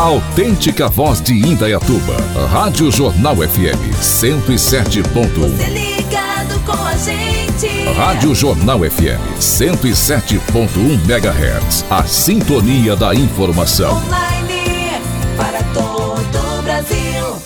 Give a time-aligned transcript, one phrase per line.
[0.00, 2.16] A autêntica voz de Indaiatuba.
[2.50, 5.02] Rádio Jornal FM 107.
[5.02, 7.92] Você ligado com a gente.
[7.98, 11.84] Rádio Jornal FM 107.1 MHz.
[11.90, 13.92] A sintonia da informação.
[13.98, 15.02] Online
[15.36, 17.36] para todo o Brasil.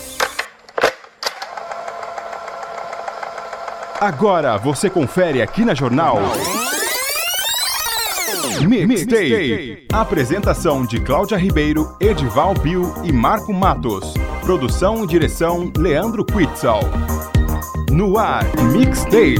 [3.99, 6.21] Agora você confere aqui na Jornal.
[8.67, 9.87] Mixtape.
[9.91, 14.13] Apresentação de Cláudia Ribeiro, Edival Bill e Marco Matos.
[14.41, 16.81] Produção e direção Leandro Quitzal.
[17.89, 19.37] No ar, Mixtape.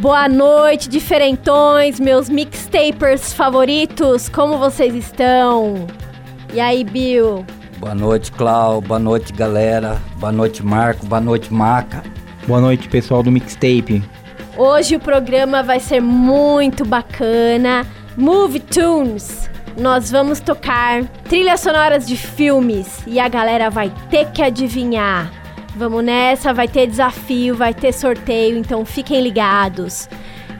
[0.00, 5.86] Boa noite, diferentões, meus mixtapers favoritos, como vocês estão?
[6.52, 7.46] E aí, Bill?
[7.78, 8.80] Boa noite, Clau.
[8.80, 10.00] Boa noite, galera.
[10.16, 11.06] Boa noite, Marco.
[11.06, 12.02] Boa noite, Maca.
[12.46, 14.02] Boa noite, pessoal do Mixtape.
[14.56, 17.86] Hoje o programa vai ser muito bacana.
[18.16, 19.50] Movie Tunes.
[19.76, 25.32] Nós vamos tocar trilhas sonoras de filmes e a galera vai ter que adivinhar.
[25.74, 30.08] Vamos nessa, vai ter desafio, vai ter sorteio, então fiquem ligados.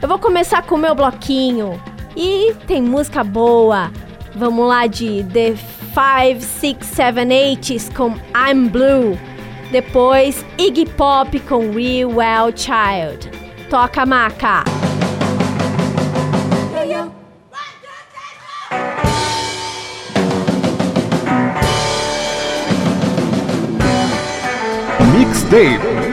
[0.01, 1.81] Eu vou começar com o meu bloquinho
[2.15, 3.89] e tem música boa.
[4.35, 5.55] Vamos lá de The
[5.95, 9.17] 5, 6, 7, 8s com I'm Blue.
[9.71, 13.31] Depois Iggy Pop com Real Well Child.
[13.69, 14.65] Toca maca.
[25.13, 26.04] Mixtape.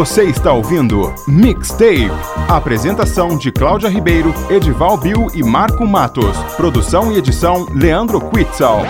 [0.00, 2.10] Você está ouvindo Mixtape.
[2.48, 6.38] Apresentação de Cláudia Ribeiro, Edival Bill e Marco Matos.
[6.56, 8.80] Produção e edição Leandro Quitzal.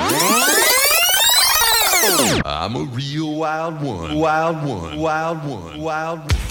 [2.47, 4.15] I'm a real wild one.
[4.15, 4.97] Wild one.
[4.97, 5.81] Wild one.
[5.81, 6.50] Wild one.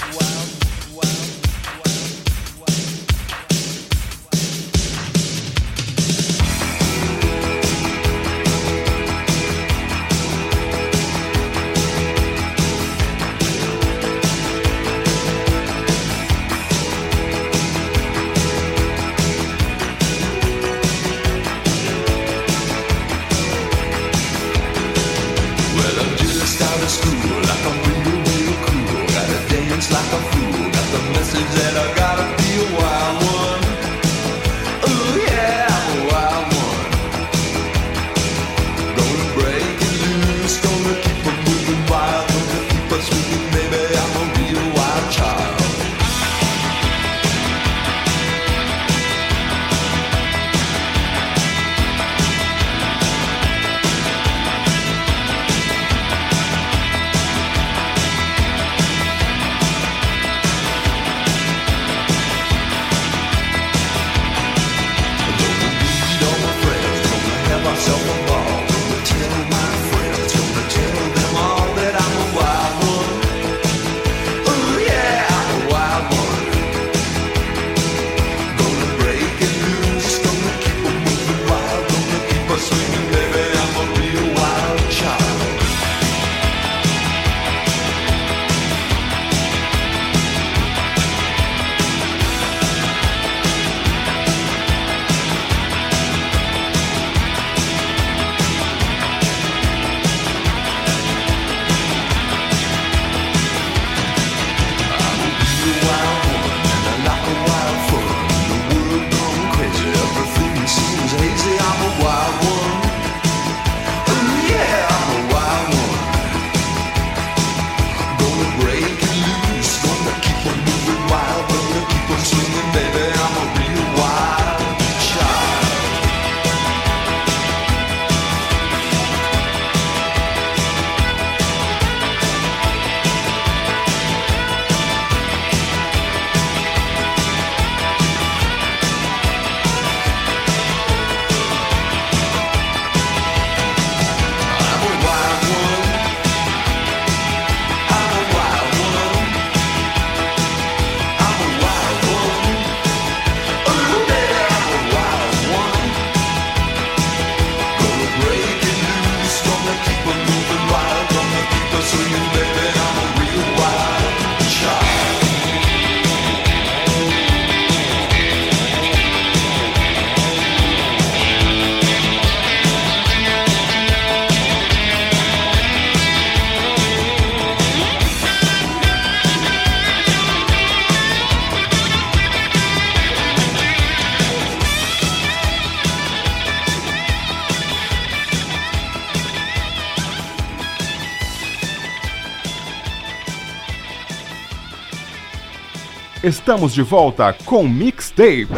[196.29, 198.49] Estamos de volta com Mixtape.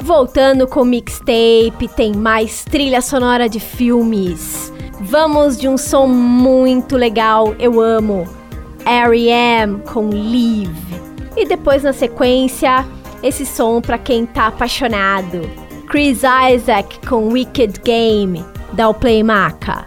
[0.00, 4.72] Voltando com mixtape, tem mais trilha sonora de filmes.
[4.98, 8.26] Vamos de um som muito legal, eu amo.
[8.86, 9.82] R.E.M.
[9.82, 10.74] com Live.
[11.36, 12.86] E depois na sequência,
[13.22, 15.42] esse som pra quem tá apaixonado.
[15.86, 16.22] Chris
[16.54, 18.42] Isaac com Wicked Game.
[18.72, 19.86] Dá o play maca.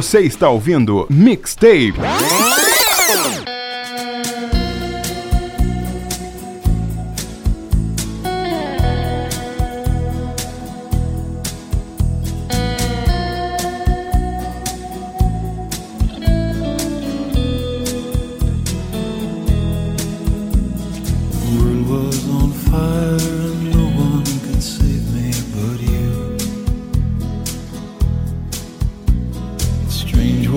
[0.00, 1.92] Você está ouvindo Mixtape.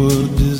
[0.10, 0.53] Strange what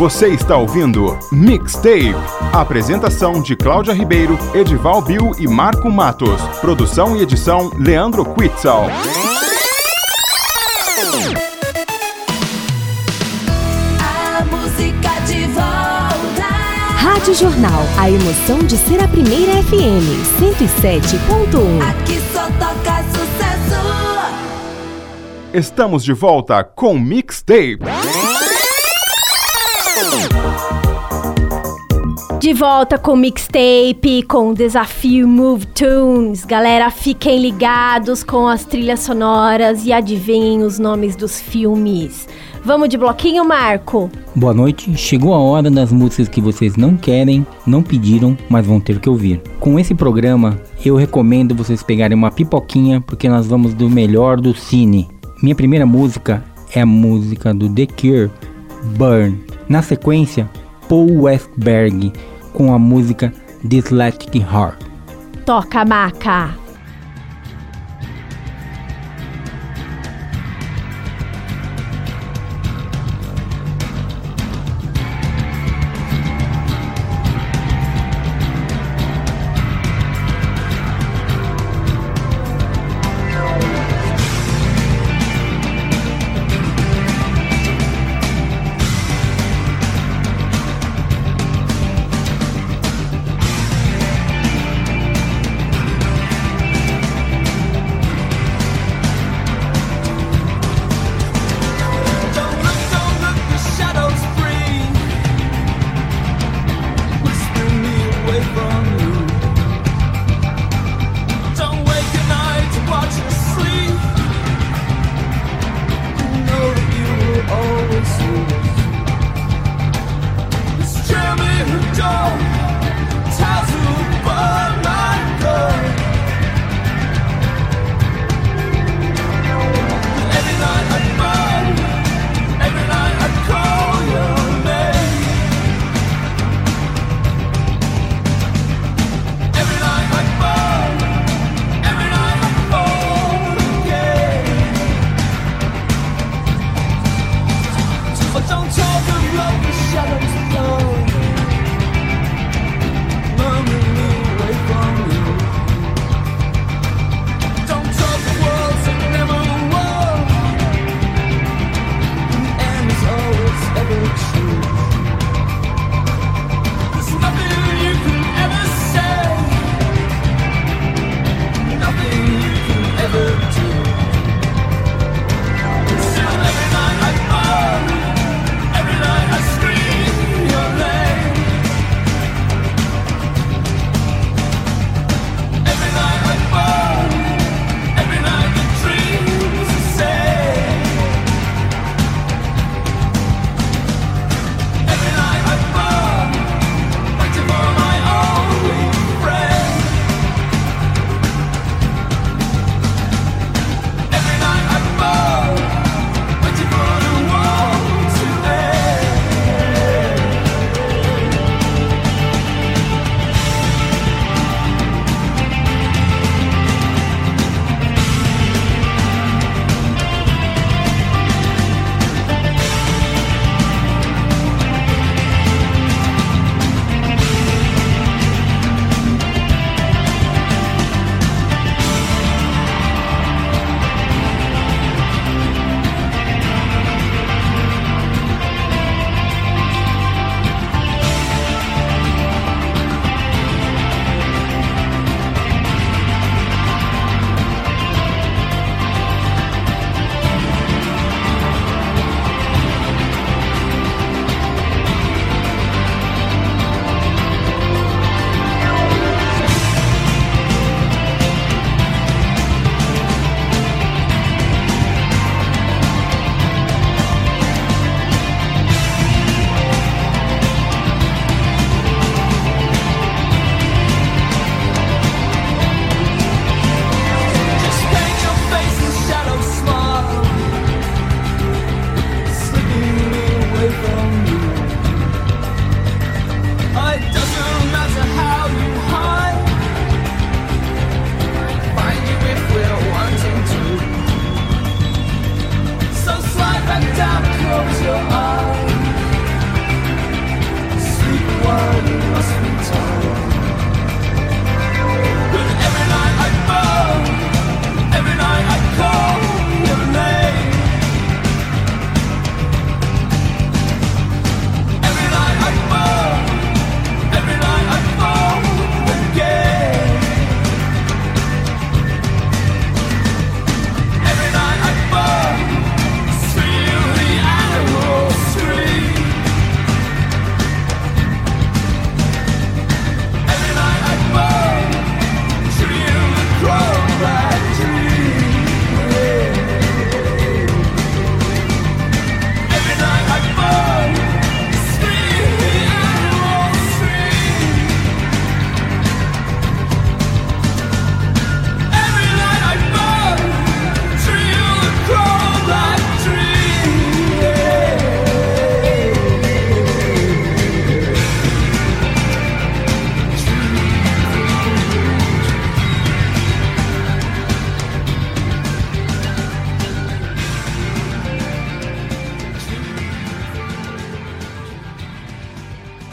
[0.00, 2.14] Você está ouvindo Mixtape.
[2.54, 6.40] Apresentação de Cláudia Ribeiro, Edival Bill e Marco Matos.
[6.58, 8.86] Produção e edição Leandro Quitzal.
[14.00, 16.48] A música de volta.
[16.96, 20.08] Rádio Jornal, a emoção de ser a primeira FM
[20.40, 21.90] 107.1.
[21.90, 23.50] Aqui só toca sucesso.
[25.52, 27.80] Estamos de volta com Mixtape.
[32.50, 36.44] De volta com mixtape, com o desafio Move Tunes.
[36.44, 42.26] Galera, fiquem ligados com as trilhas sonoras e adivinhem os nomes dos filmes.
[42.64, 44.10] Vamos de bloquinho, Marco?
[44.34, 48.80] Boa noite, chegou a hora das músicas que vocês não querem, não pediram, mas vão
[48.80, 49.40] ter que ouvir.
[49.60, 54.52] Com esse programa, eu recomendo vocês pegarem uma pipoquinha, porque nós vamos do melhor do
[54.56, 55.08] cine.
[55.40, 56.42] Minha primeira música
[56.74, 58.28] é a música do The Cure,
[58.96, 59.38] Burn.
[59.68, 60.50] Na sequência,
[60.88, 62.12] Paul Westberg
[62.52, 63.32] com a música
[63.64, 64.84] Dyslexic Heart.
[65.44, 66.69] Toca, maca.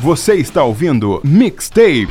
[0.07, 2.07] Você está ouvindo Mixtape.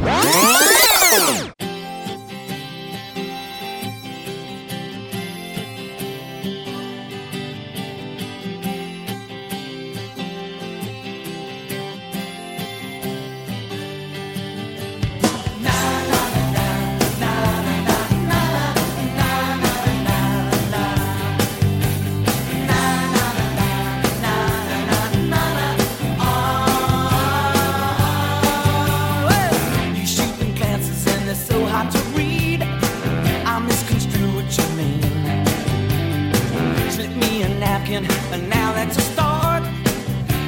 [38.00, 39.62] million, and now that's a start.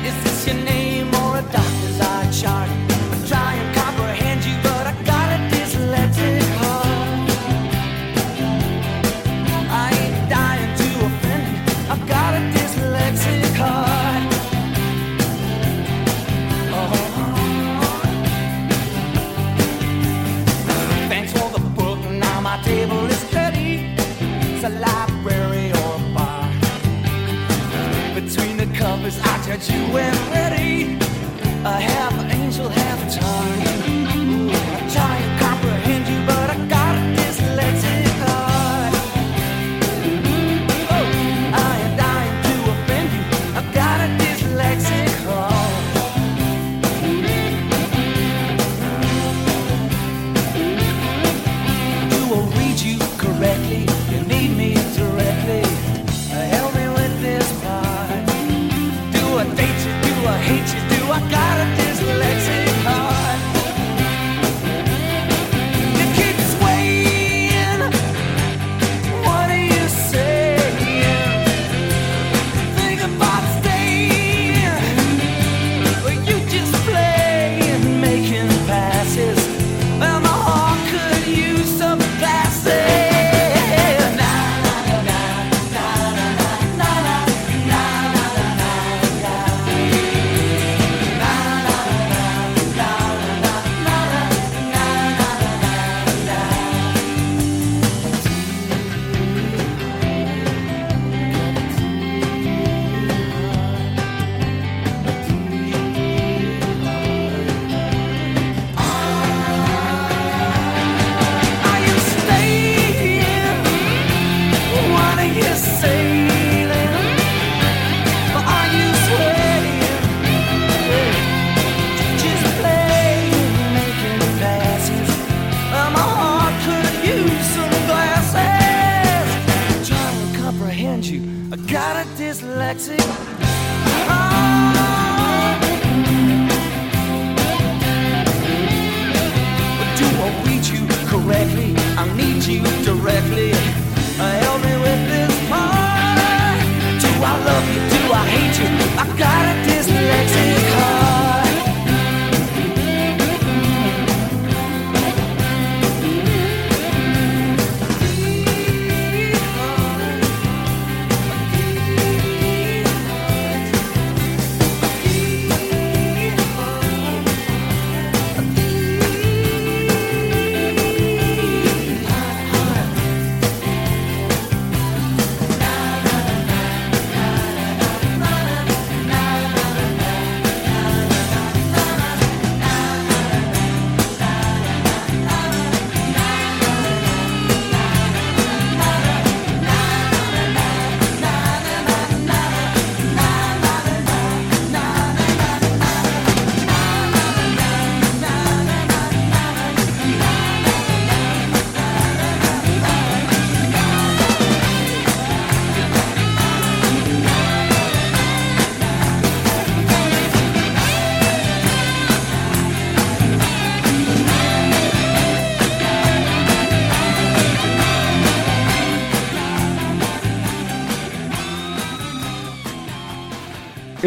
[0.04, 2.87] Is this your name or a doctor's eye chart?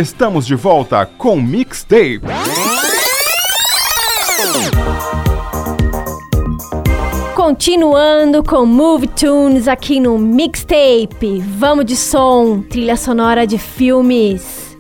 [0.02, 2.22] Estamos de volta com Mixtape.
[7.36, 11.40] Continuando com Move Tunes aqui no Mixtape.
[11.56, 14.76] Vamos de som, trilha sonora de filmes.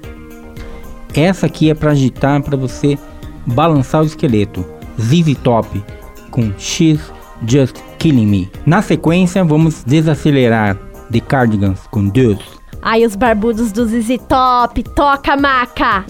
[1.13, 2.97] Essa aqui é para agitar, para você
[3.45, 4.65] balançar o esqueleto.
[4.99, 5.83] ZZ Top
[6.31, 6.99] com x
[7.45, 8.51] Just Killing Me.
[8.65, 10.79] Na sequência, vamos desacelerar
[11.11, 12.60] The Cardigans com Deus.
[12.81, 16.03] Aí os barbudos do ZZ Top, toca maca!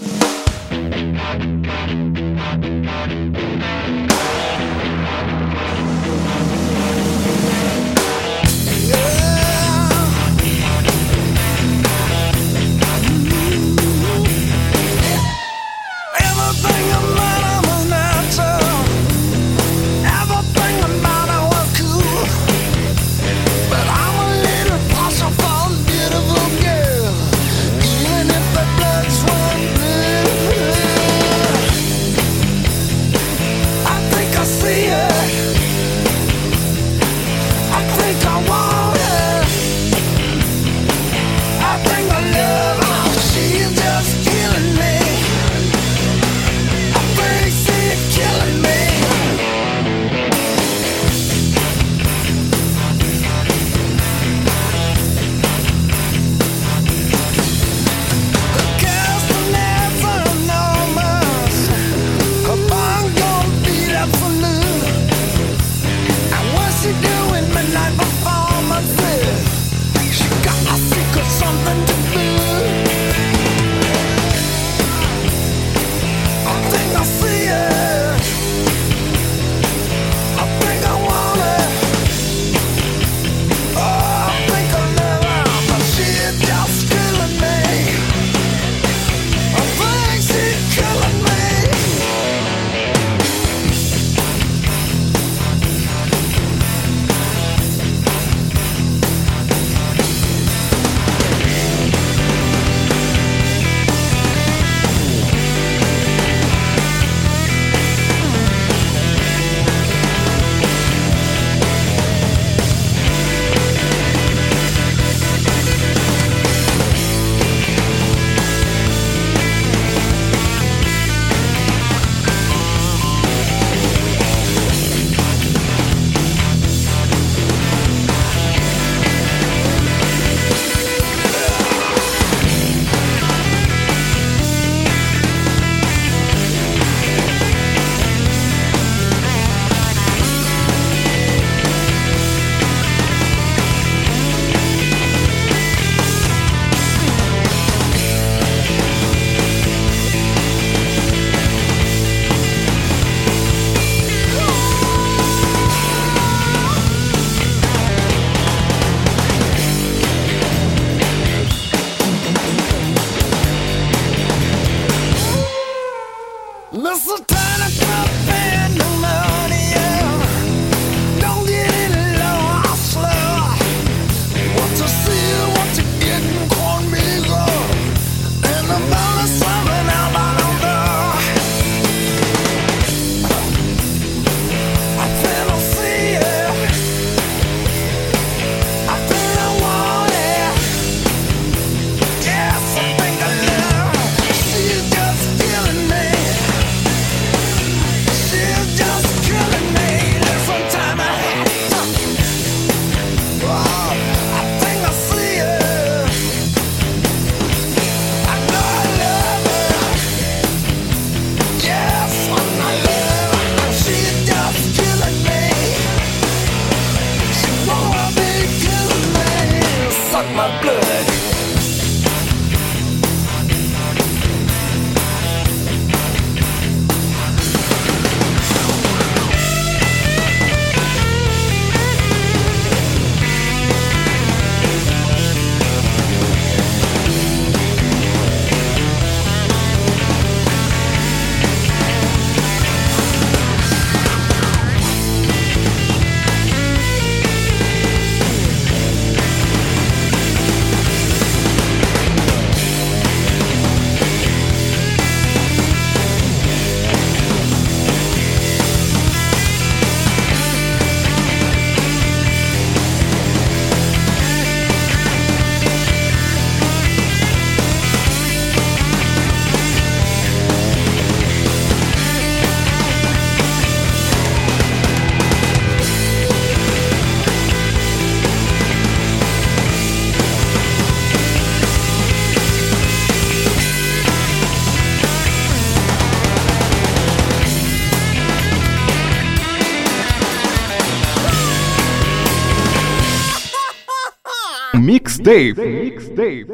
[295.24, 296.47] Mixtape.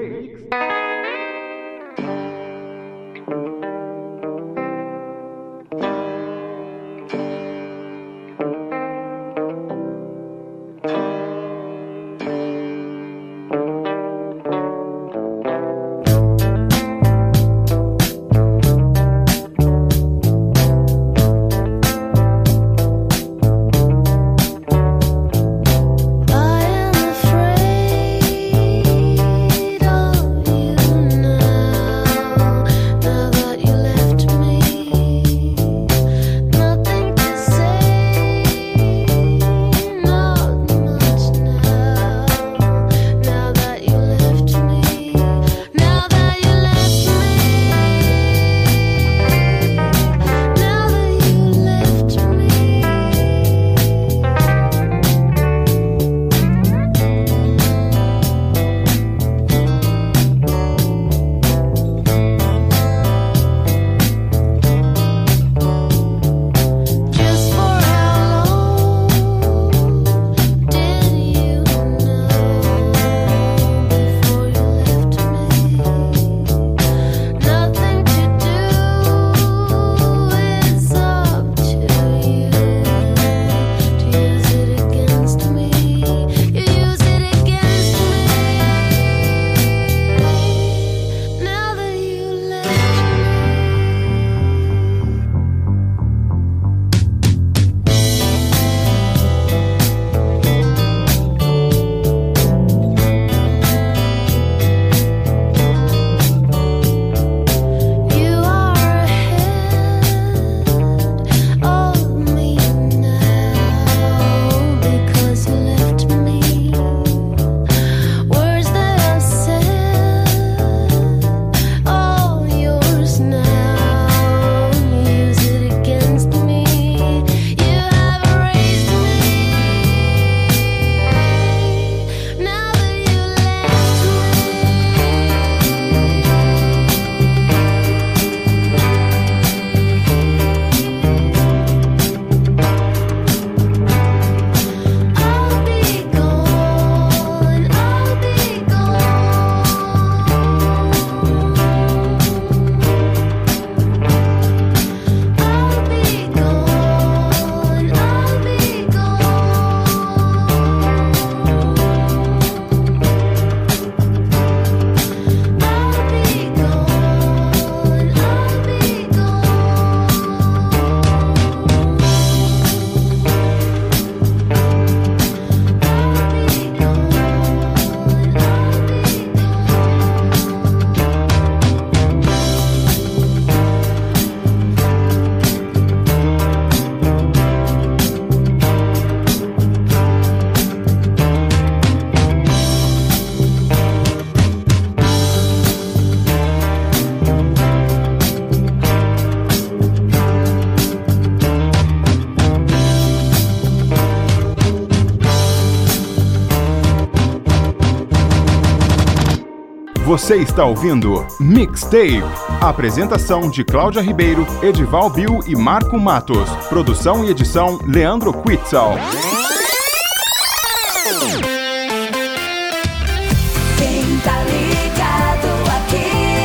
[210.18, 212.24] Você está ouvindo Mixtape.
[212.59, 216.49] Apresentação de Cláudia Ribeiro, Edival Bill e Marco Matos.
[216.70, 218.95] Produção e edição Leandro Quitzal.
[218.95, 219.11] Tá?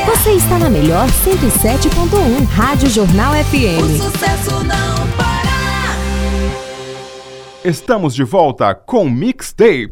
[0.04, 4.02] Você está na melhor 107.1 Rádio Jornal O FM.
[4.02, 5.32] sucesso não para.
[7.64, 9.88] Estamos de volta com Mixtape.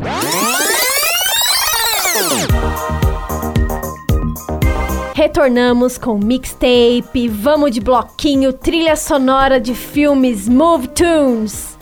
[5.31, 11.79] Retornamos com mixtape, vamos de bloquinho, trilha sonora de filmes, Move Tunes.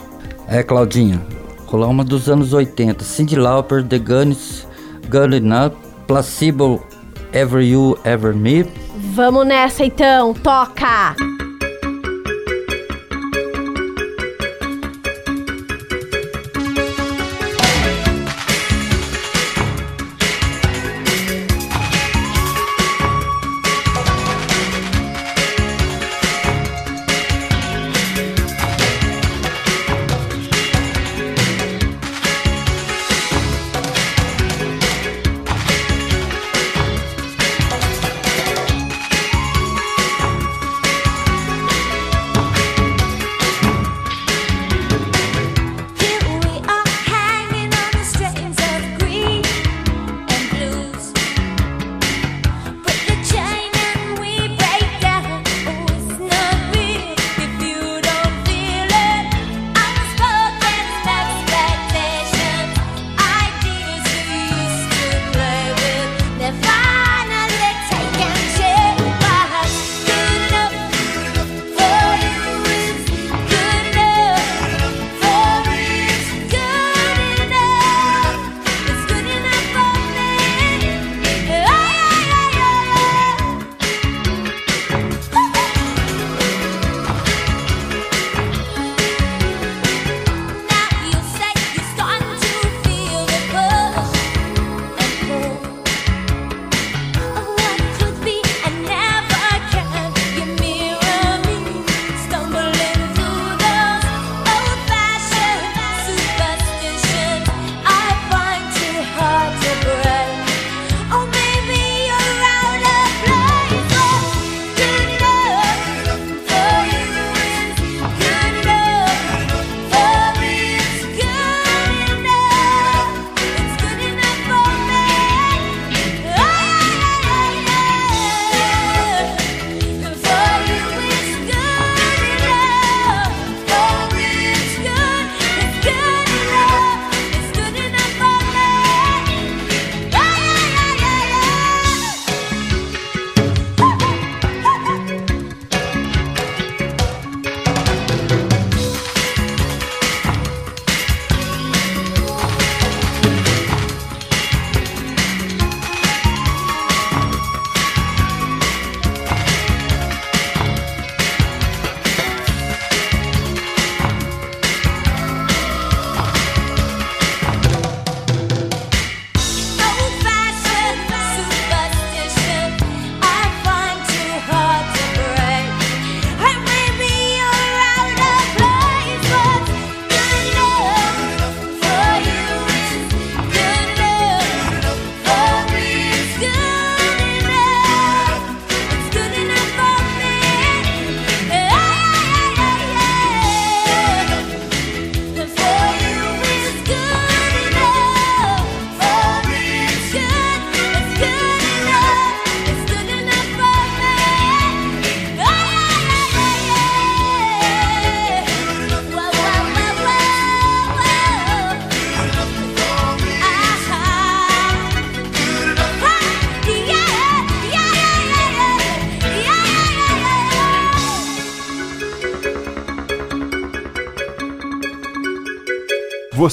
[0.47, 1.19] É, Claudinha,
[1.65, 3.03] rolar uma dos anos 80.
[3.03, 4.67] Cindy Lauper, The Guns,
[5.09, 5.75] Gun Up,
[6.07, 6.85] Placebo,
[7.33, 8.67] Ever You, Ever Me.
[9.15, 11.17] Vamos nessa então, toca!
[11.17, 11.48] I'll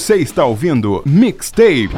[0.06, 1.90] Você está ouvindo Mixtape.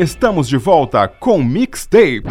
[0.00, 2.22] Estamos de volta com Mixtape.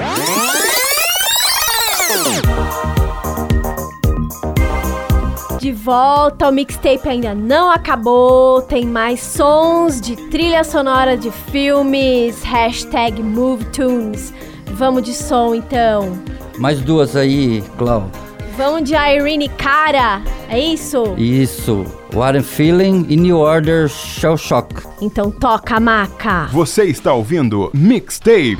[5.59, 12.41] De volta, o mixtape ainda não acabou, tem mais sons de trilha sonora de filmes,
[12.41, 14.33] hashtag MoveTunes.
[14.71, 16.19] Vamos de som então.
[16.57, 18.09] Mais duas aí, Clau.
[18.57, 21.13] Vamos de Irene Cara, é isso?
[21.19, 21.85] Isso.
[22.13, 24.83] What I'm Feeling e New Order Shell Shock.
[24.99, 26.47] Então toca, maca!
[26.51, 28.57] Você está ouvindo Mixtape.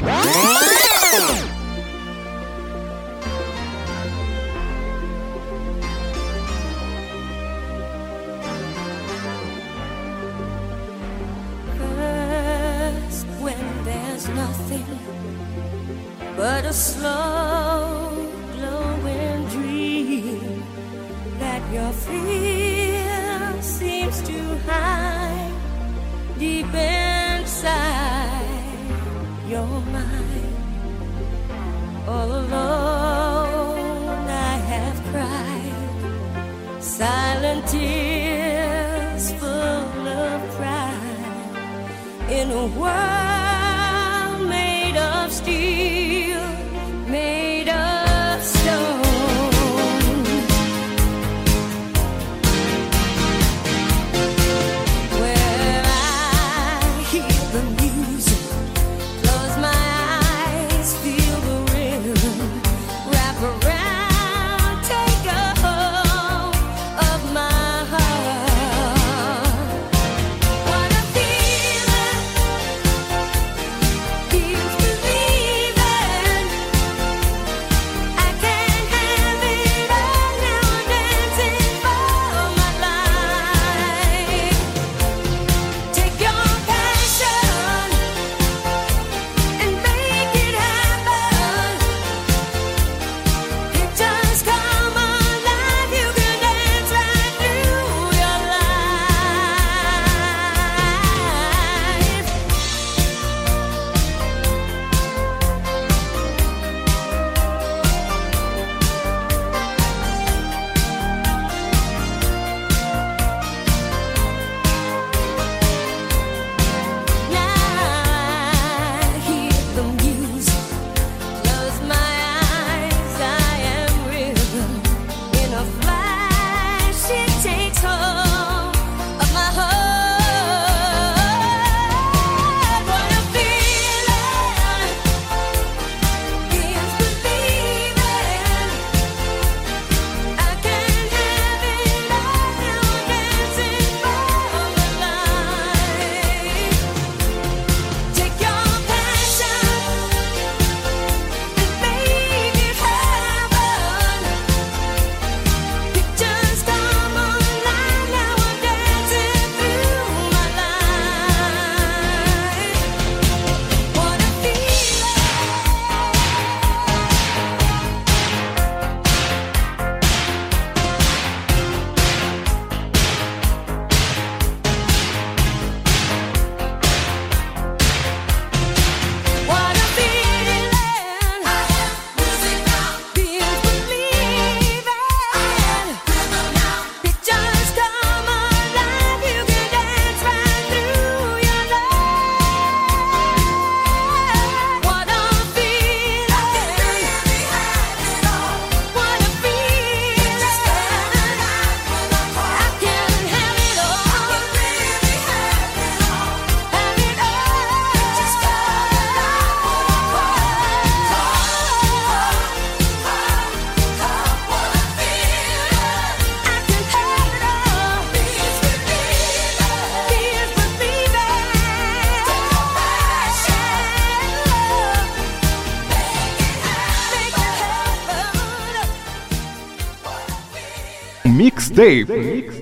[231.80, 232.08] Dave,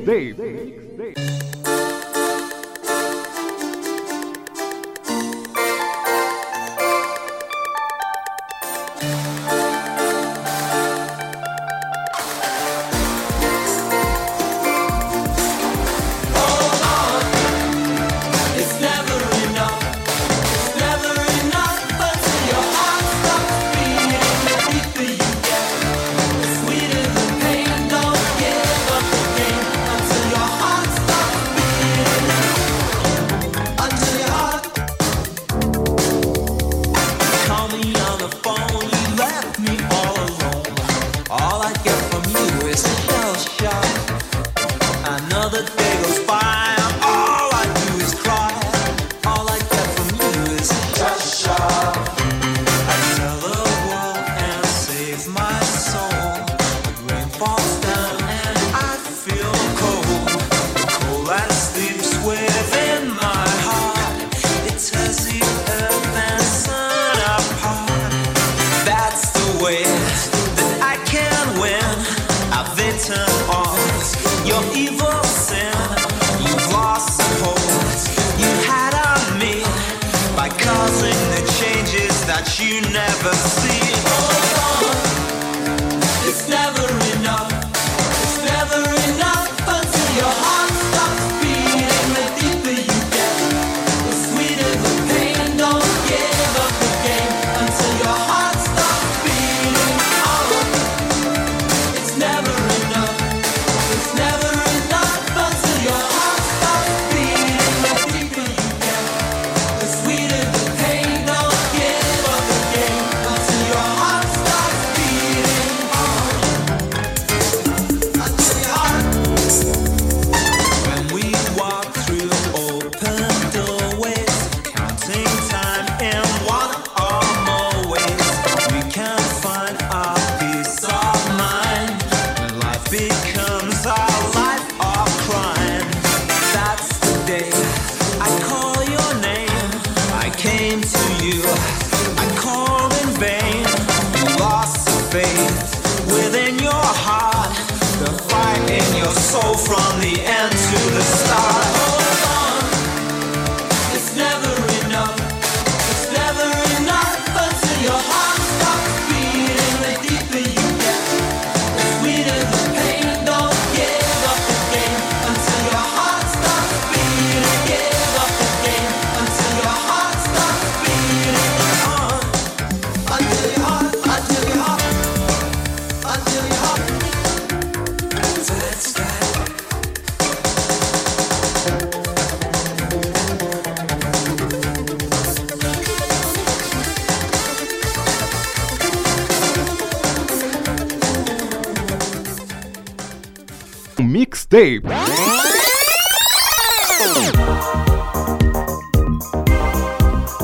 [0.05, 0.86] Dave.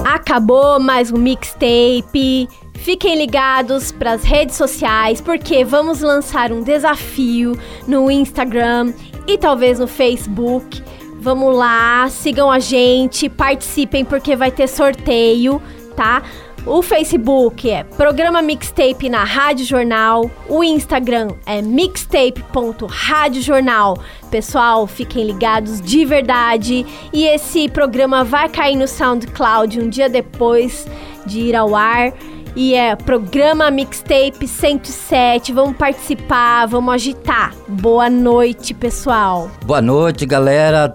[0.05, 2.47] Acabou mais um mixtape.
[2.75, 7.57] Fiquem ligados para as redes sociais porque vamos lançar um desafio
[7.87, 8.93] no Instagram
[9.25, 10.83] e talvez no Facebook.
[11.19, 15.59] Vamos lá, sigam a gente, participem porque vai ter sorteio,
[15.95, 16.21] tá?
[16.65, 20.31] O Facebook é Programa Mixtape na Rádio Jornal.
[20.47, 23.97] O Instagram é mixtape.radiojornal.
[24.31, 26.85] Pessoal, fiquem ligados de verdade.
[27.11, 30.87] E esse programa vai cair no SoundCloud um dia depois
[31.25, 32.13] de ir ao ar.
[32.55, 35.51] E é Programa Mixtape 107.
[35.51, 37.53] Vamos participar, vamos agitar.
[37.67, 39.51] Boa noite, pessoal.
[39.65, 40.93] Boa noite, galera.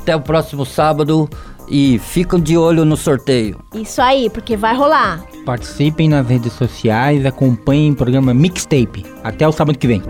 [0.00, 1.30] Até o próximo sábado.
[1.68, 3.58] E ficam de olho no sorteio.
[3.74, 5.22] Isso aí, porque vai rolar.
[5.44, 9.04] Participem nas redes sociais, acompanhem o programa Mixtape.
[9.22, 10.02] Até o sábado que vem.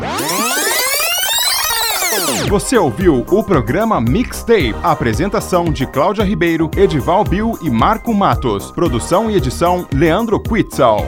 [2.48, 4.74] Você ouviu o programa Mixtape.
[4.82, 8.70] Apresentação de Cláudia Ribeiro, Edival Bill e Marco Matos.
[8.70, 11.06] Produção e edição Leandro Quitzal.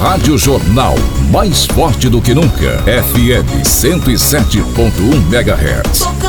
[0.00, 0.94] Rádio Jornal,
[1.30, 2.78] mais forte do que nunca.
[2.82, 6.23] FM 107.1 MHz.